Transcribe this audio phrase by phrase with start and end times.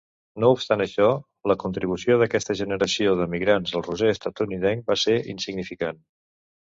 [0.43, 1.09] No obstant això,
[1.51, 6.01] la contribució d'aquesta generació d'emigrants al roser estatunidenc va ser insignificant.